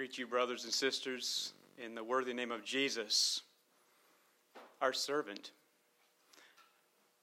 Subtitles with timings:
[0.00, 3.42] greet you, brothers and sisters, in the worthy name of Jesus,
[4.80, 5.50] our servant,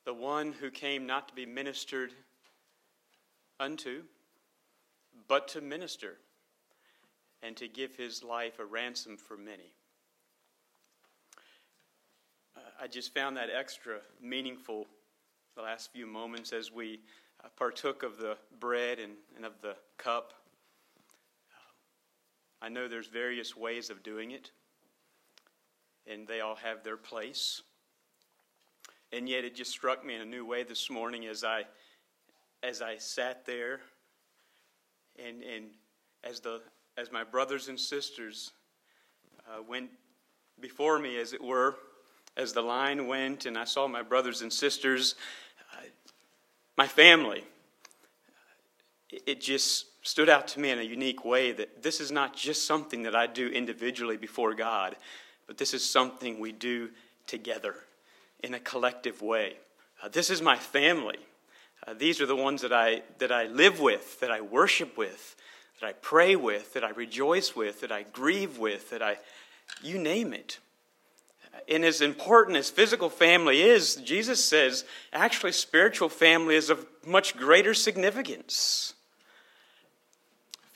[0.05, 2.11] the one who came not to be ministered
[3.59, 4.03] unto,
[5.27, 6.17] but to minister
[7.41, 9.73] and to give his life a ransom for many.
[12.55, 14.85] Uh, I just found that extra meaningful
[15.55, 16.99] the last few moments as we
[17.43, 20.35] uh, partook of the bread and, and of the cup.
[22.61, 24.51] I know there's various ways of doing it,
[26.05, 27.61] and they all have their place.
[29.11, 31.65] And yet it just struck me in a new way this morning as I
[32.63, 33.79] as I sat there
[35.17, 35.65] and and
[36.23, 36.61] as the
[36.97, 38.51] as my brothers and sisters
[39.47, 39.89] uh, went
[40.59, 41.75] before me, as it were,
[42.35, 45.15] as the line went, and I saw my brothers and sisters,
[45.73, 45.81] uh,
[46.75, 47.43] my family,
[49.09, 52.65] it just stood out to me in a unique way that this is not just
[52.65, 54.95] something that I do individually before God,
[55.47, 56.91] but this is something we do
[57.25, 57.75] together
[58.41, 59.57] in a collective way.
[60.01, 61.17] Uh, this is my family.
[61.85, 65.35] Uh, these are the ones that I, that I live with, that I worship with,
[65.81, 69.17] that I pray with, that I rejoice with, that I grieve with, that I,
[69.83, 70.59] you name it.
[71.67, 77.35] And as important as physical family is, Jesus says actually spiritual family is of much
[77.35, 78.93] greater significance.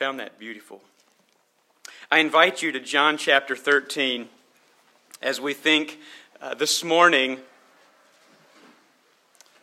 [0.01, 0.81] Found that beautiful.
[2.09, 4.29] I invite you to John chapter 13
[5.21, 5.99] as we think
[6.41, 7.37] uh, this morning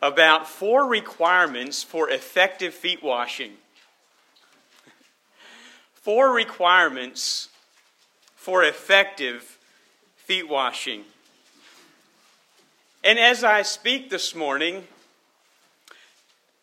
[0.01, 3.51] about four requirements for effective feet washing
[5.93, 7.49] four requirements
[8.37, 9.57] for effective
[10.15, 11.03] feet washing.
[13.03, 14.87] And as I speak this morning,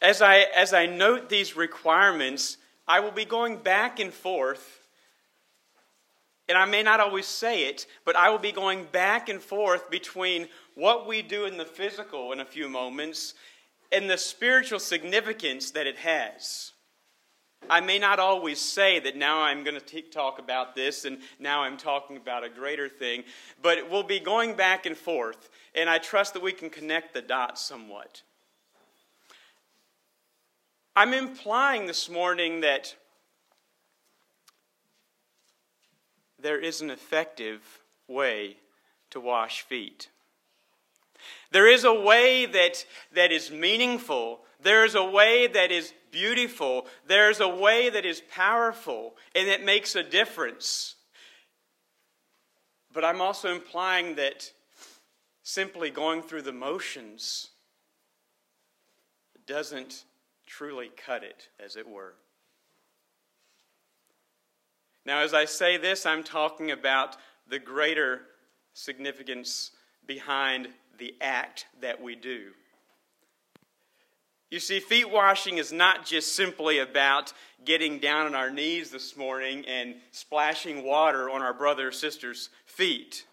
[0.00, 2.56] as I, as I note these requirements,
[2.88, 4.80] I will be going back and forth.
[6.48, 9.90] And I may not always say it, but I will be going back and forth
[9.90, 13.34] between what we do in the physical in a few moments
[13.90, 16.72] and the spiritual significance that it has.
[17.68, 21.62] I may not always say that now I'm going to talk about this and now
[21.62, 23.24] I'm talking about a greater thing,
[23.60, 27.22] but we'll be going back and forth, and I trust that we can connect the
[27.22, 28.22] dots somewhat.
[30.98, 32.96] I'm implying this morning that
[36.40, 37.60] there is an effective
[38.08, 38.56] way
[39.10, 40.08] to wash feet.
[41.50, 44.40] There is a way that, that is meaningful.
[44.62, 46.86] There is a way that is beautiful.
[47.06, 50.94] There's a way that is powerful and that makes a difference.
[52.94, 54.50] But I'm also implying that
[55.42, 57.48] simply going through the motions
[59.46, 60.04] doesn't
[60.56, 62.14] truly cut it, as it were.
[65.04, 67.16] Now, as I say this, I'm talking about
[67.48, 68.22] the greater
[68.72, 69.72] significance
[70.06, 70.68] behind
[70.98, 72.52] the act that we do.
[74.50, 77.32] You see, feet washing is not just simply about
[77.64, 82.48] getting down on our knees this morning and splashing water on our brother or sister's
[82.64, 83.26] feet.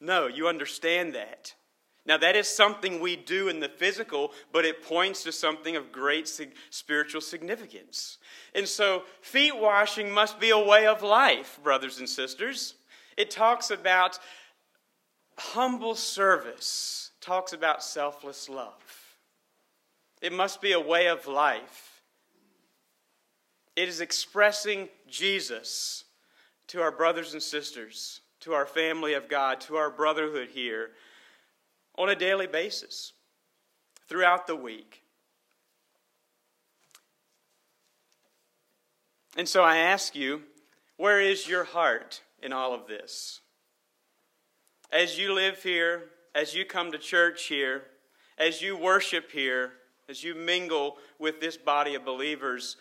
[0.00, 1.54] No, you understand that.
[2.06, 5.92] Now, that is something we do in the physical, but it points to something of
[5.92, 6.30] great
[6.70, 8.18] spiritual significance.
[8.54, 12.74] And so, feet washing must be a way of life, brothers and sisters.
[13.16, 14.18] It talks about
[15.36, 18.82] humble service, talks about selfless love.
[20.22, 22.02] It must be a way of life.
[23.76, 26.04] It is expressing Jesus
[26.68, 30.90] to our brothers and sisters, to our family of God, to our brotherhood here
[32.00, 33.12] on a daily basis
[34.08, 35.02] throughout the week.
[39.36, 40.42] And so I ask you,
[40.96, 43.40] where is your heart in all of this?
[44.90, 47.82] As you live here, as you come to church here,
[48.38, 49.72] as you worship here,
[50.08, 52.76] as you mingle with this body of believers,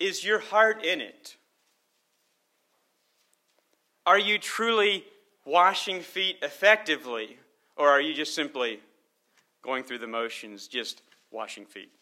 [0.00, 1.36] is your heart in it?
[4.04, 5.04] Are you truly
[5.44, 7.38] washing feet effectively,
[7.78, 8.80] or are you just simply
[9.62, 11.92] going through the motions, just washing feet?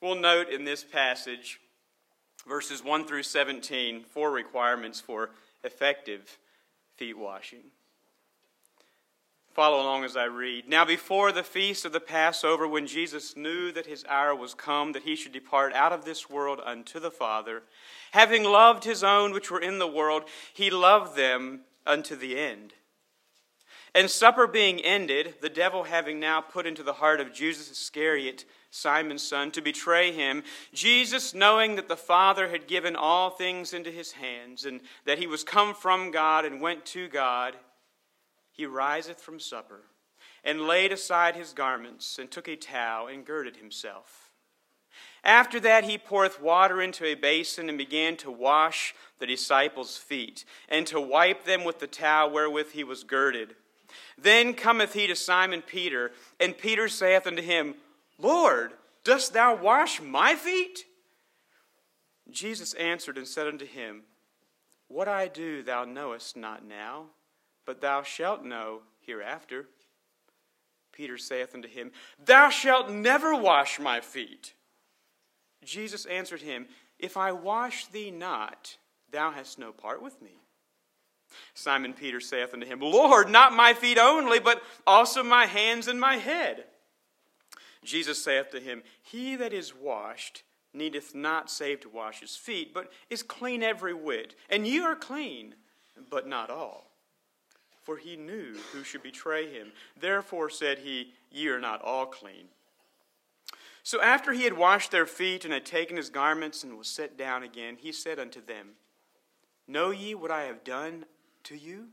[0.00, 1.60] We'll note in this passage,
[2.46, 5.30] verses 1 through 17, four requirements for
[5.64, 6.38] effective
[6.96, 7.62] feet washing.
[9.54, 10.68] Follow along as I read.
[10.68, 14.92] Now, before the feast of the Passover, when Jesus knew that his hour was come,
[14.92, 17.62] that he should depart out of this world unto the Father,
[18.10, 22.74] having loved his own which were in the world, he loved them unto the end.
[23.94, 28.44] And supper being ended, the devil having now put into the heart of Judas Iscariot,
[28.70, 30.42] Simon's son, to betray him,
[30.72, 35.28] Jesus, knowing that the Father had given all things into his hands, and that he
[35.28, 37.54] was come from God and went to God,
[38.50, 39.82] he riseth from supper,
[40.42, 44.23] and laid aside his garments, and took a towel, and girded himself.
[45.24, 50.44] After that, he poureth water into a basin, and began to wash the disciples' feet,
[50.68, 53.56] and to wipe them with the towel wherewith he was girded.
[54.18, 57.74] Then cometh he to Simon Peter, and Peter saith unto him,
[58.18, 58.72] Lord,
[59.02, 60.84] dost thou wash my feet?
[62.30, 64.02] Jesus answered and said unto him,
[64.88, 67.06] What I do thou knowest not now,
[67.64, 69.66] but thou shalt know hereafter.
[70.92, 71.90] Peter saith unto him,
[72.24, 74.54] Thou shalt never wash my feet.
[75.64, 76.66] Jesus answered him,
[76.98, 78.76] If I wash thee not,
[79.10, 80.38] thou hast no part with me.
[81.54, 85.98] Simon Peter saith unto him, Lord, not my feet only, but also my hands and
[85.98, 86.64] my head.
[87.82, 92.74] Jesus saith to him, He that is washed needeth not save to wash his feet,
[92.74, 94.34] but is clean every whit.
[94.50, 95.54] And ye are clean,
[96.10, 96.90] but not all.
[97.82, 99.72] For he knew who should betray him.
[99.98, 102.48] Therefore said he, Ye are not all clean.
[103.84, 107.18] So after he had washed their feet and had taken his garments and was set
[107.18, 108.70] down again, he said unto them,
[109.68, 111.04] Know ye what I have done
[111.44, 111.88] to you?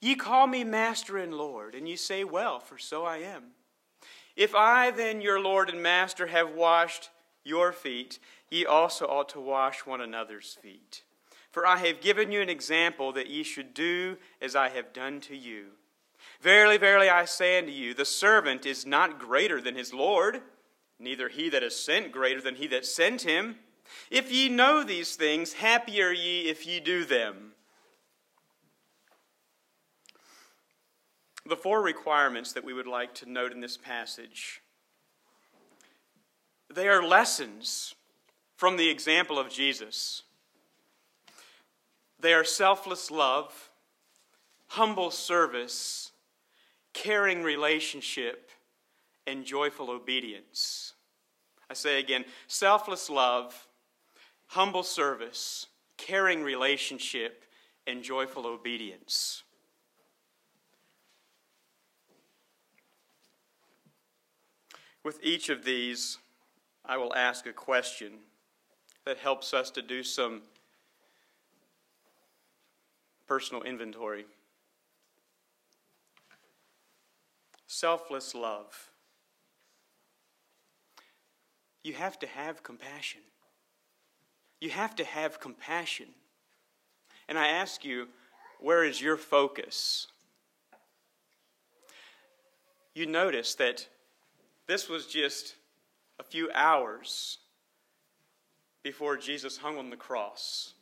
[0.00, 3.44] Ye call me Master and Lord, and ye say, Well, for so I am.
[4.36, 7.10] If I then, your Lord and Master, have washed
[7.44, 8.18] your feet,
[8.50, 11.02] ye also ought to wash one another's feet.
[11.50, 15.20] For I have given you an example that ye should do as I have done
[15.22, 15.72] to you.
[16.40, 20.40] Verily, verily, I say unto you, the servant is not greater than his Lord,
[20.98, 23.56] neither he that is sent greater than he that sent him.
[24.10, 27.52] If ye know these things, happy are ye if ye do them.
[31.44, 34.62] The four requirements that we would like to note in this passage
[36.68, 37.94] they are lessons
[38.56, 40.22] from the example of Jesus.
[42.18, 43.70] They are selfless love,
[44.68, 46.12] humble service,
[46.92, 48.45] caring relationship,
[49.26, 50.92] and joyful obedience.
[51.68, 53.68] I say again selfless love,
[54.46, 57.44] humble service, caring relationship,
[57.86, 59.42] and joyful obedience.
[65.02, 66.18] With each of these,
[66.84, 68.12] I will ask a question
[69.04, 70.42] that helps us to do some
[73.26, 74.26] personal inventory.
[77.68, 78.90] Selfless love.
[81.86, 83.20] You have to have compassion.
[84.60, 86.08] You have to have compassion.
[87.28, 88.08] And I ask you,
[88.58, 90.08] where is your focus?
[92.92, 93.86] You notice that
[94.66, 95.54] this was just
[96.18, 97.38] a few hours
[98.82, 100.74] before Jesus hung on the cross.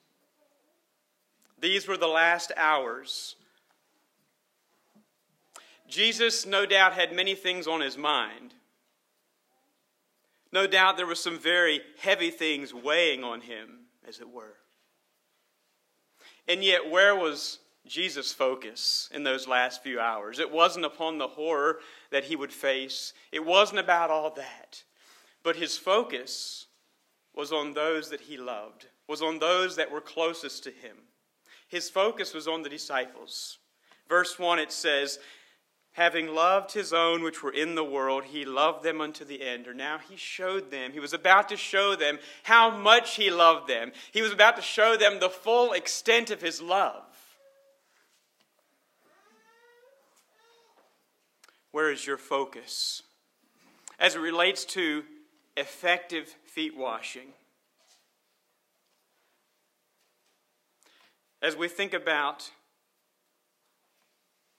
[1.61, 3.37] These were the last hours.
[5.87, 8.55] Jesus, no doubt, had many things on his mind.
[10.55, 14.55] No doubt there were some very heavy things weighing on him, as it were.
[16.49, 20.39] And yet, where was Jesus' focus in those last few hours.
[20.39, 21.81] It wasn't upon the horror
[22.11, 24.85] that he would face, it wasn't about all that.
[25.43, 26.67] But his focus
[27.35, 30.97] was on those that he loved, was on those that were closest to him.
[31.69, 33.59] His focus was on the disciples.
[34.09, 35.19] Verse 1 it says,
[35.95, 39.69] Having loved his own which were in the world, he loved them unto the end.
[39.69, 43.69] Or now he showed them, he was about to show them how much he loved
[43.69, 43.93] them.
[44.13, 47.05] He was about to show them the full extent of his love.
[51.71, 53.03] Where is your focus?
[53.99, 55.05] As it relates to
[55.57, 57.29] effective feet washing.
[61.41, 62.51] As we think about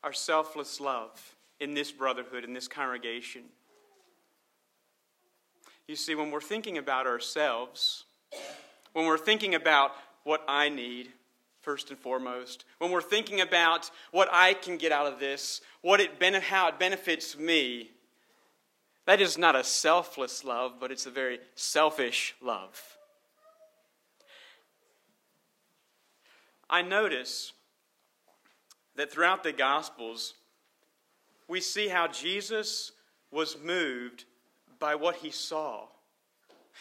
[0.06, 3.42] our selfless love in this brotherhood, in this congregation,
[5.88, 8.06] you see, when we're thinking about ourselves,
[8.94, 9.92] when we're thinking about
[10.24, 11.10] what I need,
[11.66, 12.64] first and foremost.
[12.78, 16.12] When we're thinking about what I can get out of this, what it
[16.44, 17.90] how it benefits me,
[19.08, 22.80] that is not a selfless love, but it's a very selfish love.
[26.70, 27.54] I notice
[28.96, 30.34] that throughout the Gospels,
[31.48, 32.92] we see how Jesus
[33.32, 34.26] was moved
[34.80, 35.88] by what he saw.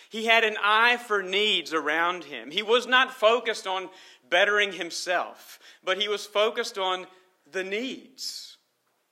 [0.08, 2.50] He had an eye for needs around him.
[2.50, 3.88] He was not focused on
[4.28, 7.06] bettering himself, but he was focused on
[7.50, 8.56] the needs.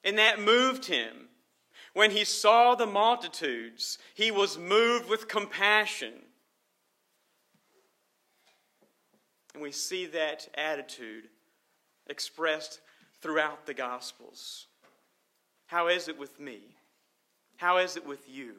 [0.04, 1.28] And that moved him.
[1.94, 6.14] When he saw the multitudes, he was moved with compassion.
[9.54, 11.28] And we see that attitude
[12.08, 12.80] expressed
[13.22, 14.66] throughout the Gospels.
[15.66, 16.60] How is it with me?
[17.56, 18.54] How is it with you?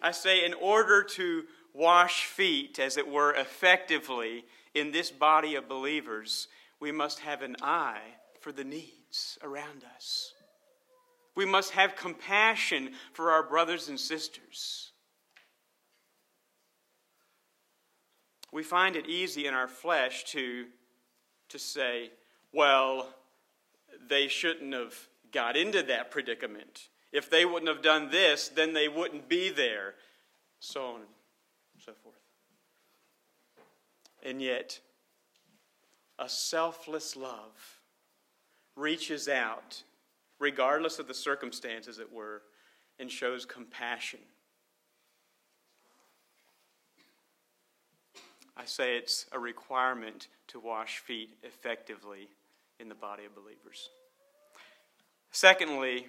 [0.00, 5.68] I say, in order to wash feet, as it were, effectively in this body of
[5.68, 6.48] believers,
[6.80, 8.00] we must have an eye
[8.40, 10.32] for the needs around us.
[11.34, 14.92] We must have compassion for our brothers and sisters.
[18.50, 20.66] We find it easy in our flesh to,
[21.48, 22.10] to say,
[22.52, 23.08] well,
[24.08, 24.94] they shouldn't have
[25.32, 26.88] got into that predicament.
[27.12, 29.94] If they wouldn't have done this, then they wouldn't be there.
[30.60, 31.04] So on and
[31.84, 32.14] so forth.
[34.22, 34.78] And yet,
[36.18, 37.80] a selfless love
[38.76, 39.82] reaches out,
[40.38, 42.42] regardless of the circumstances, it were,
[42.98, 44.20] and shows compassion.
[48.56, 52.28] I say it's a requirement to wash feet effectively
[52.82, 53.88] in the body of believers.
[55.30, 56.08] Secondly,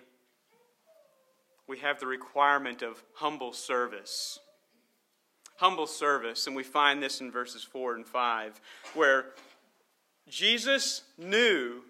[1.67, 4.39] we have the requirement of humble service.
[5.57, 8.59] Humble service, and we find this in verses 4 and 5,
[8.95, 9.27] where
[10.27, 11.83] Jesus knew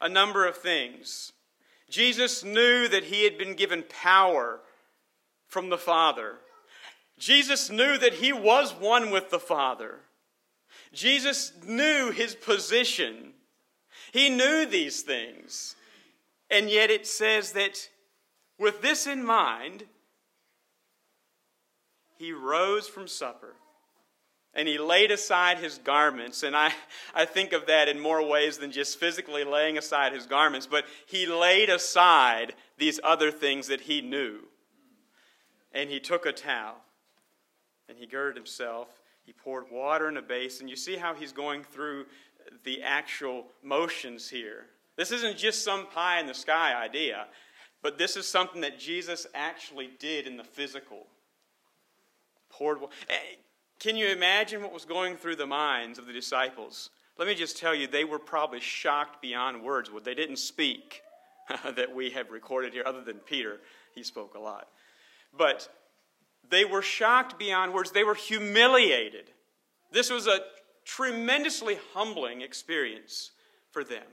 [0.00, 1.32] a number of things.
[1.90, 4.60] Jesus knew that he had been given power
[5.48, 6.36] from the Father.
[7.18, 10.00] Jesus knew that he was one with the Father.
[10.92, 13.32] Jesus knew his position.
[14.16, 15.76] He knew these things.
[16.48, 17.90] And yet it says that
[18.58, 19.84] with this in mind,
[22.16, 23.56] he rose from supper
[24.54, 26.44] and he laid aside his garments.
[26.44, 26.72] And I,
[27.14, 30.86] I think of that in more ways than just physically laying aside his garments, but
[31.04, 34.38] he laid aside these other things that he knew.
[35.72, 36.76] And he took a towel
[37.86, 38.88] and he girded himself.
[39.26, 40.68] He poured water in a basin.
[40.68, 42.06] You see how he's going through
[42.64, 44.66] the actual motions here.
[44.96, 47.26] This isn't just some pie in the sky idea,
[47.82, 51.06] but this is something that Jesus actually did in the physical.
[52.50, 52.78] Poured.
[53.08, 53.36] Eh,
[53.78, 56.90] can you imagine what was going through the minds of the disciples?
[57.18, 59.90] Let me just tell you, they were probably shocked beyond words.
[59.90, 61.02] Well, they didn't speak
[61.64, 63.60] that we have recorded here, other than Peter.
[63.94, 64.68] He spoke a lot.
[65.36, 65.68] But
[66.48, 67.90] they were shocked beyond words.
[67.90, 69.30] They were humiliated.
[69.92, 70.40] This was a
[70.86, 73.32] tremendously humbling experience
[73.70, 74.06] for them.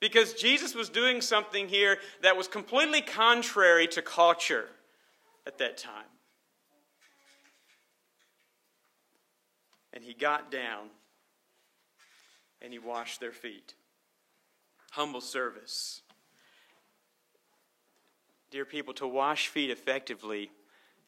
[0.00, 4.66] Because Jesus was doing something here that was completely contrary to culture
[5.46, 6.04] at that time.
[9.92, 10.88] And he got down
[12.60, 13.74] and he washed their feet.
[14.90, 16.02] Humble service.
[18.50, 20.50] Dear people, to wash feet effectively,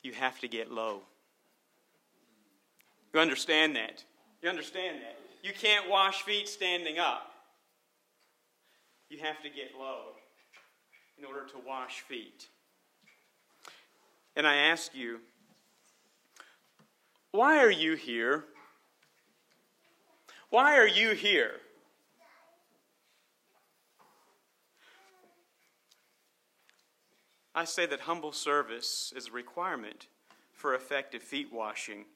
[0.03, 1.03] you have to get low.
[3.15, 4.03] You understand that?
[4.43, 5.17] You understand that?
[5.45, 7.31] You can't wash feet standing up.
[9.09, 10.17] You have to get low
[11.17, 12.49] in order to wash feet.
[14.35, 15.21] And I ask you,
[17.31, 18.47] why are you here?
[20.51, 21.53] Why are you here?
[27.55, 30.09] I say that humble service is a requirement
[30.53, 32.07] for effective feet washing.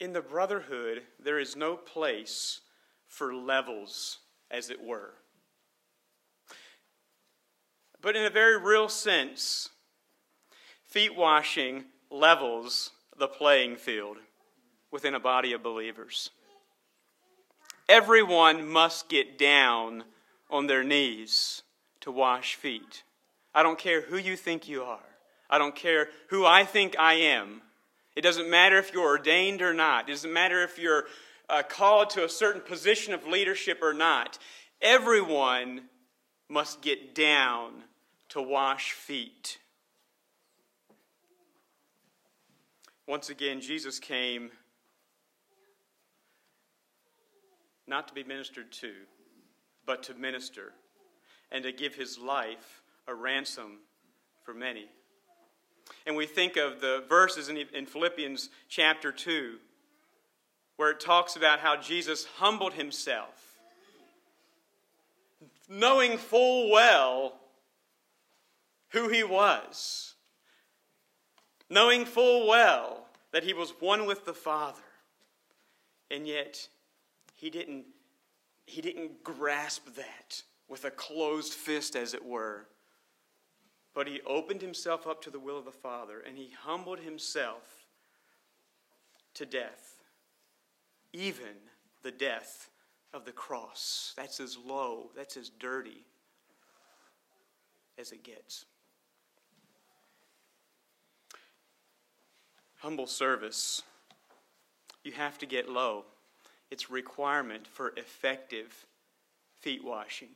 [0.00, 2.60] In the brotherhood, there is no place
[3.06, 4.18] for levels,
[4.50, 5.12] as it were.
[8.00, 9.68] But in a very real sense,
[10.86, 14.16] feet washing levels the playing field
[14.90, 16.30] within a body of believers.
[17.86, 20.04] Everyone must get down
[20.48, 21.62] on their knees
[22.00, 23.02] to wash feet.
[23.54, 24.98] I don't care who you think you are.
[25.50, 27.60] I don't care who I think I am.
[28.16, 30.08] It doesn't matter if you're ordained or not.
[30.08, 31.04] It doesn't matter if you're
[31.48, 34.38] uh, called to a certain position of leadership or not.
[34.80, 35.88] Everyone
[36.48, 37.84] must get down
[38.30, 39.58] to wash feet.
[43.06, 44.50] Once again, Jesus came
[47.86, 48.92] not to be ministered to,
[49.84, 50.72] but to minister
[51.50, 53.80] and to give his life a ransom
[54.44, 54.86] for many.
[56.06, 59.58] And we think of the verses in, in Philippians chapter 2
[60.80, 63.58] where it talks about how Jesus humbled himself,
[65.68, 67.34] knowing full well
[68.88, 70.14] who he was,
[71.68, 74.80] knowing full well that he was one with the Father,
[76.10, 76.66] and yet
[77.34, 77.84] he didn't
[78.64, 82.66] he didn't grasp that with a closed fist, as it were.
[83.94, 87.86] But he opened himself up to the will of the Father and he humbled himself
[89.34, 90.02] to death,
[91.12, 91.56] even
[92.02, 92.70] the death
[93.12, 94.12] of the cross.
[94.16, 96.04] That's as low, that's as dirty
[97.98, 98.64] as it gets.
[102.78, 103.82] Humble service.
[105.04, 106.04] You have to get low.
[106.70, 108.86] It's requirement for effective
[109.58, 110.30] feet washing.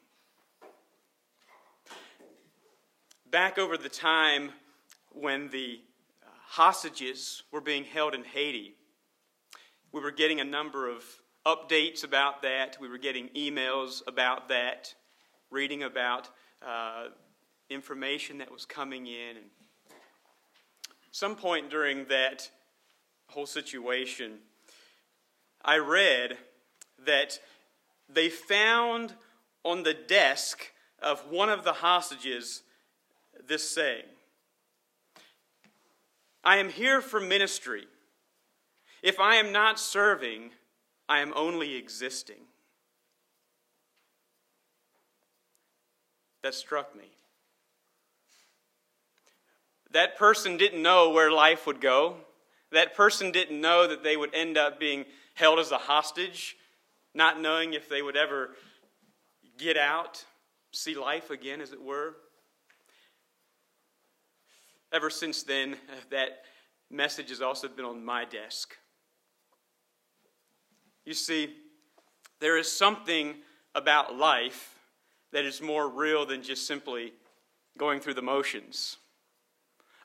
[3.35, 4.53] Back over the time
[5.11, 5.81] when the
[6.23, 8.77] uh, hostages were being held in Haiti,
[9.91, 11.03] we were getting a number of
[11.45, 12.77] updates about that.
[12.81, 14.95] We were getting emails about that,
[15.51, 16.29] reading about
[16.65, 17.07] uh,
[17.69, 19.37] information that was coming in.
[19.39, 19.47] And
[21.11, 22.49] some point during that
[23.31, 24.35] whole situation,
[25.65, 26.39] I read
[27.05, 27.41] that
[28.09, 29.15] they found
[29.65, 30.71] on the desk
[31.03, 32.63] of one of the hostages
[33.47, 34.05] this saying
[36.43, 37.87] I am here for ministry.
[39.03, 40.51] If I am not serving,
[41.09, 42.47] I am only existing.
[46.43, 47.05] That struck me.
[49.91, 52.17] That person didn't know where life would go.
[52.73, 56.57] That person didn't know that they would end up being held as a hostage,
[57.15, 58.51] not knowing if they would ever
[59.57, 60.25] get out,
[60.73, 62.17] see life again, as it were.
[64.95, 66.45] Ever since then, uh, that
[66.89, 68.77] message has also been on my desk.
[71.05, 71.53] You see,
[72.39, 73.35] there is something
[73.75, 74.79] about life
[75.33, 77.13] that is more real than just simply
[77.77, 78.99] going through the motions.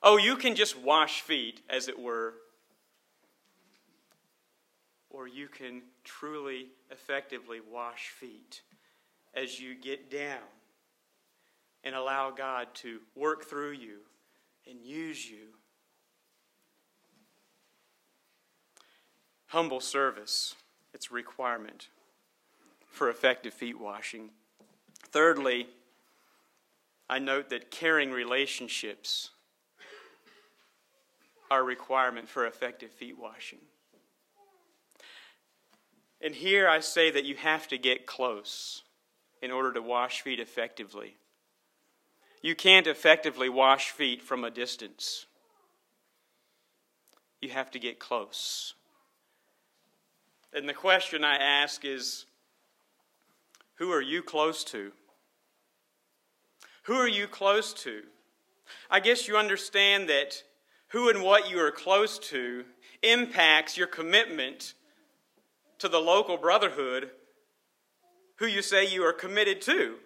[0.02, 2.34] Oh, you can just wash feet, as it were.
[5.08, 8.62] Or you can truly, effectively wash feet
[9.34, 10.48] as you get down
[11.84, 14.00] and allow God to work through you
[14.68, 15.54] and use you.
[19.48, 20.54] Humble service,
[20.94, 21.88] it's a requirement
[22.86, 24.30] for effective feet washing.
[25.08, 25.66] Thirdly,
[27.08, 29.30] I note that caring relationships
[31.50, 33.58] are a requirement for effective feet washing.
[36.20, 38.82] And here I say that you have to get close
[39.42, 41.16] in order to wash feet effectively.
[42.42, 45.26] You can't effectively wash feet from a distance.
[47.40, 48.74] You have to get close.
[50.52, 52.26] And the question I ask is
[53.76, 54.92] who are you close to?
[56.84, 58.02] Who are you close to?
[58.90, 60.42] I guess you understand that
[60.88, 62.64] who and what you are close to
[63.02, 64.74] impacts your commitment
[65.78, 67.10] to the local brotherhood
[68.36, 69.96] who you say you are committed to.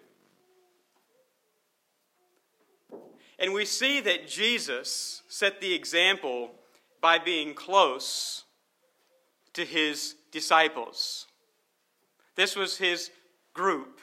[3.45, 6.53] And we see that Jesus set the example
[7.03, 8.45] by being close
[9.53, 11.27] to his disciples.
[12.37, 13.11] This was his
[13.53, 14.01] group,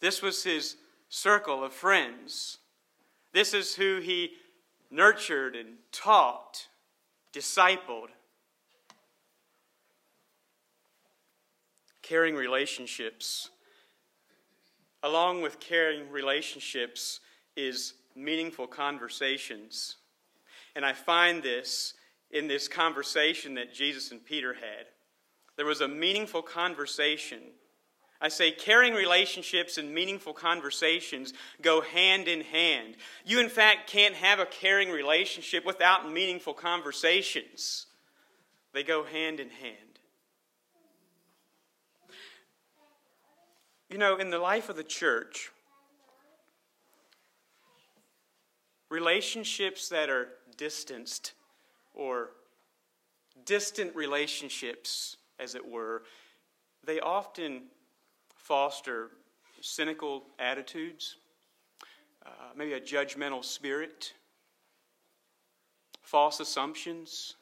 [0.00, 0.74] this was his
[1.08, 2.58] circle of friends.
[3.32, 4.32] This is who he
[4.90, 6.66] nurtured and taught,
[7.32, 8.08] discipled.
[12.02, 13.48] Caring relationships.
[15.04, 17.20] Along with caring relationships
[17.54, 19.96] is meaningful conversations.
[20.74, 21.94] And I find this
[22.30, 24.86] in this conversation that Jesus and Peter had.
[25.56, 27.40] There was a meaningful conversation.
[28.20, 32.96] I say caring relationships and meaningful conversations go hand in hand.
[33.24, 37.86] You, in fact, can't have a caring relationship without meaningful conversations,
[38.72, 39.78] they go hand in hand.
[43.88, 45.50] You know, in the life of the church,
[48.90, 51.32] relationships that are distanced
[51.94, 52.30] or
[53.44, 56.02] distant relationships, as it were,
[56.84, 57.62] they often
[58.36, 59.10] foster
[59.60, 61.16] cynical attitudes,
[62.24, 64.12] uh, maybe a judgmental spirit,
[66.02, 67.34] false assumptions.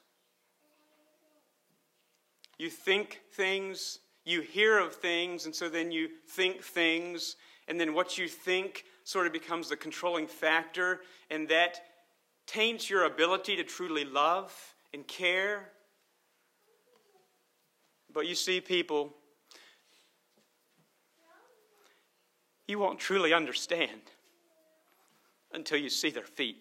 [2.58, 7.36] You think things, you hear of things, and so then you think things,
[7.68, 11.80] and then what you think sort of becomes the controlling factor, and that
[12.46, 15.70] taints your ability to truly love and care.
[18.12, 19.14] But you see, people,
[22.66, 24.00] you won't truly understand
[25.52, 26.56] until you see their feet.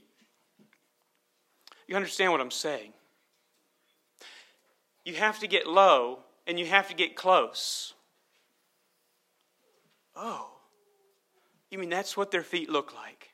[1.88, 2.94] You understand what I'm saying?
[5.06, 7.94] You have to get low and you have to get close
[10.16, 10.53] Oh,
[11.74, 13.34] you mean that's what their feet look like?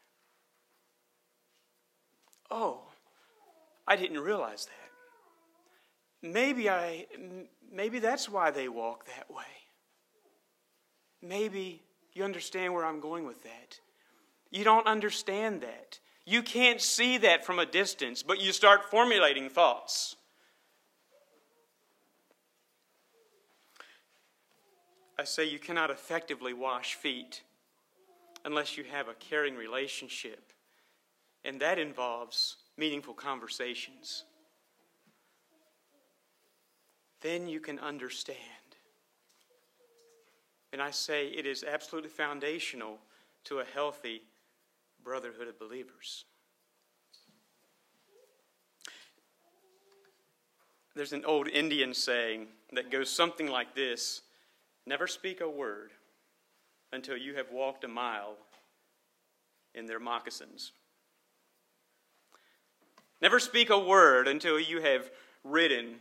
[2.49, 2.83] Oh,
[3.85, 6.31] I didn't realize that.
[6.31, 7.05] Maybe I
[7.69, 9.43] maybe that's why they walk that way.
[11.21, 13.77] Maybe you understand where I'm going with that.
[14.51, 15.99] You don't understand that.
[16.25, 20.15] You can't see that from a distance, but you start formulating thoughts.
[25.17, 27.41] I say you cannot effectively wash feet
[28.45, 30.51] unless you have a caring relationship,
[31.43, 34.23] and that involves meaningful conversations.
[37.21, 38.37] Then you can understand.
[40.71, 42.99] And I say it is absolutely foundational
[43.45, 44.21] to a healthy
[45.03, 46.25] brotherhood of believers.
[50.95, 54.21] There's an old Indian saying that goes something like this
[54.85, 55.91] Never speak a word
[56.91, 58.35] until you have walked a mile
[59.75, 60.71] in their moccasins.
[63.21, 65.09] Never speak a word until you have
[65.43, 65.95] ridden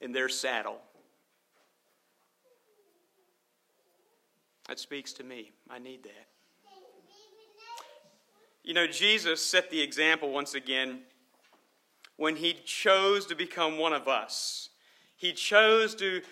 [0.00, 0.78] in their saddle.
[4.68, 5.52] That speaks to me.
[5.70, 6.26] I need that.
[8.64, 11.02] You know, Jesus set the example once again
[12.16, 14.70] when he chose to become one of us.
[15.16, 16.22] He chose to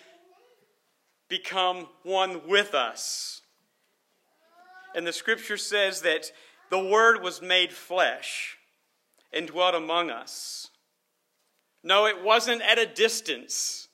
[1.29, 3.41] become one with us.
[4.95, 6.31] And the scripture says that
[6.69, 8.57] the Word was made flesh
[9.33, 10.69] and dwelt among us.
[11.83, 13.89] No, it wasn't at a distance,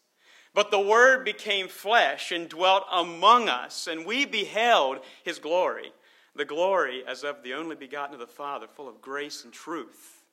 [0.53, 5.91] but the Word became flesh and dwelt among us, and we beheld His glory,
[6.35, 10.23] the glory as of the only begotten of the Father, full of grace and truth.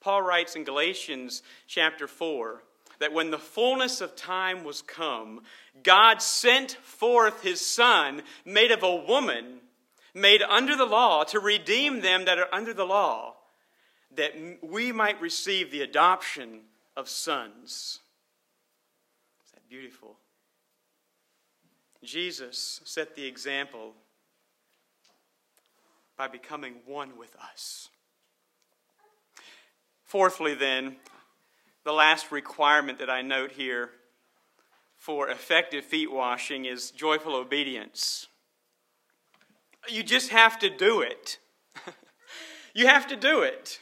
[0.00, 2.62] Paul writes in Galatians chapter 4
[2.98, 5.42] that when the fullness of time was come,
[5.82, 9.60] God sent forth his Son, made of a woman,
[10.14, 13.34] made under the law, to redeem them that are under the law,
[14.14, 16.60] that we might receive the adoption
[16.96, 18.00] of sons.
[19.44, 20.16] Is that beautiful?
[22.02, 23.92] Jesus set the example
[26.16, 27.88] by becoming one with us.
[30.04, 30.96] Fourthly, then,
[31.84, 33.90] the last requirement that I note here
[34.96, 38.26] for effective feet washing is joyful obedience.
[39.88, 41.38] You just have to do it.
[42.74, 43.80] you have to do it.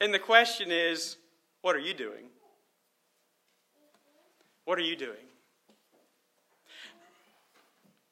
[0.00, 1.16] And the question is
[1.60, 2.26] what are you doing?
[4.64, 5.16] What are you doing?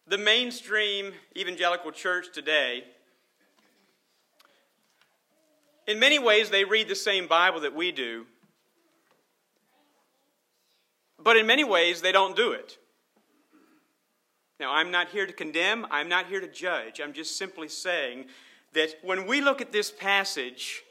[0.07, 2.85] The mainstream evangelical church today,
[5.87, 8.27] in many ways, they read the same Bible that we do
[11.23, 12.79] but in many ways, they don't do it.
[14.61, 17.01] Now, I'm not here to condemn, I'm not here to judge.
[17.01, 18.27] I'm just simply saying
[18.75, 20.83] that when we look at this passage,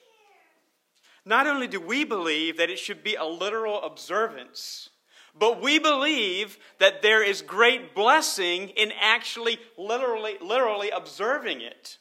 [1.23, 4.89] not only do we believe that it should be a literal observance,
[5.38, 11.99] but we believe that there is great blessing in actually literally, literally observing it.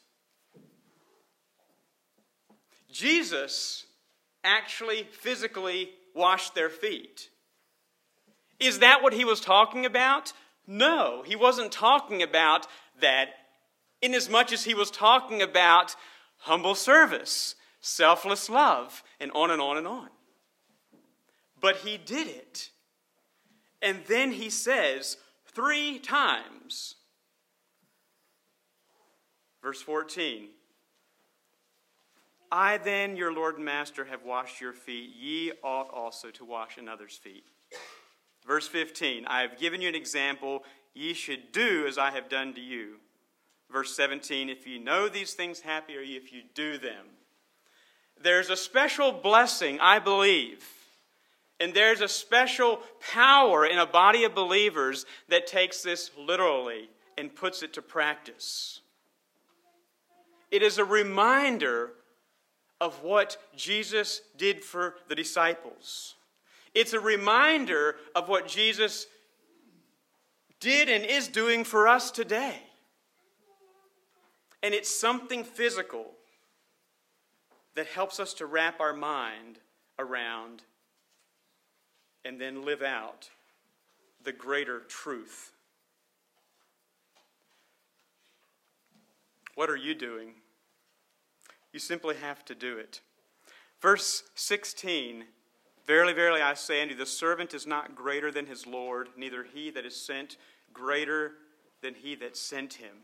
[2.91, 3.85] Jesus
[4.43, 7.29] actually physically washed their feet.
[8.59, 10.33] Is that what he was talking about?
[10.71, 12.67] No, he wasn't talking about
[13.01, 13.29] that
[14.03, 15.95] inasmuch as he was talking about
[16.37, 20.09] humble service, selfless love, and on and on and on.
[21.59, 22.69] But he did it.
[23.81, 26.93] And then he says three times,
[29.63, 30.49] verse 14
[32.51, 35.15] I then, your Lord and Master, have washed your feet.
[35.19, 37.45] Ye ought also to wash another's feet.
[38.45, 42.53] Verse 15 I have given you an example, ye should do as I have done
[42.53, 42.95] to you.
[43.71, 47.05] Verse 17 If you know these things, happy are ye if you do them.
[48.21, 50.63] There's a special blessing, I believe,
[51.59, 52.81] and there's a special
[53.13, 58.81] power in a body of believers that takes this literally and puts it to practice.
[60.51, 61.91] It is a reminder
[62.81, 66.15] of what Jesus did for the disciples.
[66.75, 69.07] It's a reminder of what Jesus
[70.59, 72.61] did and is doing for us today.
[74.61, 76.11] And it's something physical
[77.75, 79.59] that helps us to wrap our mind
[79.97, 80.63] around
[82.25, 83.29] and then live out
[84.23, 85.53] the greater truth.
[89.55, 90.33] What are you doing?
[91.71, 93.01] You simply have to do it.
[93.81, 95.23] Verse 16
[95.89, 99.43] Verily, verily, I say unto you, the servant is not greater than his Lord, neither
[99.43, 100.37] he that is sent
[100.71, 101.31] greater
[101.81, 102.95] than he that sent him.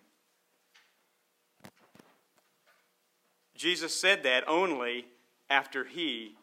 [3.56, 5.08] Jesus said that only
[5.50, 6.36] after he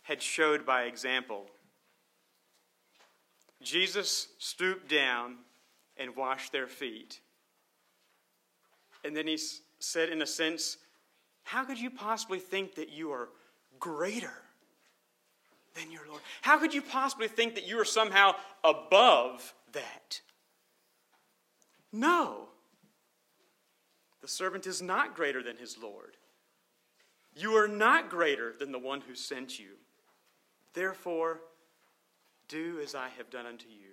[0.00, 1.44] had showed by example.
[3.60, 5.36] Jesus stooped down
[5.98, 7.20] and washed their feet.
[9.04, 9.38] And then he
[9.80, 10.78] said, in a sense,
[11.42, 13.28] How could you possibly think that you are
[13.78, 14.32] greater?
[15.74, 16.22] Than your Lord?
[16.40, 20.20] How could you possibly think that you are somehow above that?
[21.92, 22.48] No.
[24.20, 26.16] The servant is not greater than his Lord.
[27.34, 29.70] You are not greater than the one who sent you.
[30.74, 31.40] Therefore,
[32.48, 33.92] do as I have done unto you,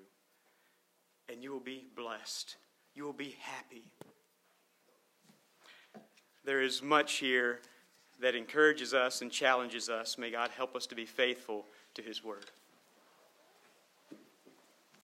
[1.31, 2.57] and you will be blessed.
[2.93, 3.83] You will be happy.
[6.43, 7.59] There is much here
[8.19, 10.17] that encourages us and challenges us.
[10.17, 12.45] May God help us to be faithful to His word.